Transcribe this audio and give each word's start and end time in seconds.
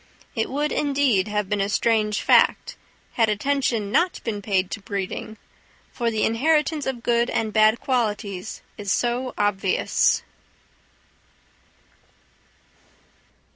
It 0.33 0.49
would, 0.49 0.71
indeed, 0.71 1.27
have 1.27 1.47
been 1.47 1.61
a 1.61 1.69
strange 1.69 2.21
fact, 2.21 2.75
had 3.13 3.29
attention 3.29 3.91
not 3.91 4.19
been 4.23 4.41
paid 4.41 4.71
to 4.71 4.81
breeding, 4.81 5.37
for 5.93 6.09
the 6.09 6.23
inheritance 6.25 6.87
of 6.87 7.03
good 7.03 7.29
and 7.29 7.53
bad 7.53 7.79
qualities 7.79 8.63
is 8.79 8.91
so 8.91 9.35
obvious. 9.37 10.23